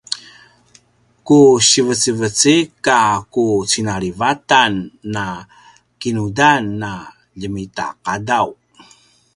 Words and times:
ku 1.27 1.39
sivecivecik 1.69 2.85
a 2.99 3.01
ku 3.33 3.45
cinalivatan 3.71 4.73
a 5.23 5.25
kinudan 6.01 6.65
a 6.91 6.93
ljemitaqadaw 7.39 8.47